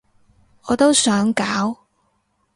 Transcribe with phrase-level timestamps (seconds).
[0.63, 1.77] 我都想搞